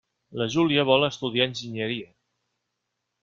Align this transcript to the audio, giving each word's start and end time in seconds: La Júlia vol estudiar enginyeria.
La 0.41 0.45
Júlia 0.53 0.85
vol 0.89 1.05
estudiar 1.07 1.47
enginyeria. 1.49 2.09